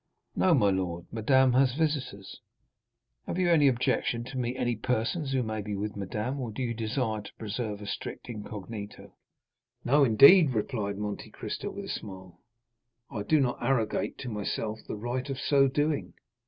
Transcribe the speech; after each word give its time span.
"No, 0.35 0.55
my 0.55 0.71
lord, 0.71 1.05
madame 1.11 1.53
has 1.53 1.75
visitors." 1.75 2.41
"Have 3.27 3.37
you 3.37 3.51
any 3.51 3.67
objection 3.67 4.23
to 4.23 4.37
meet 4.39 4.55
any 4.57 4.75
persons 4.75 5.31
who 5.31 5.43
may 5.43 5.61
be 5.61 5.75
with 5.75 5.95
madame, 5.95 6.39
or 6.39 6.49
do 6.49 6.63
you 6.63 6.73
desire 6.73 7.21
to 7.21 7.33
preserve 7.35 7.83
a 7.83 7.85
strict 7.85 8.27
incognito?" 8.27 9.13
"No, 9.85 10.03
indeed," 10.03 10.55
replied 10.55 10.97
Monte 10.97 11.29
Cristo 11.29 11.69
with 11.69 11.85
a 11.85 11.99
smile, 11.99 12.39
"I 13.11 13.21
do 13.21 13.39
not 13.39 13.61
arrogate 13.61 14.17
to 14.17 14.29
myself 14.29 14.79
the 14.87 14.95
right 14.97 15.29
of 15.29 15.37
so 15.37 15.67
doing." 15.67 16.15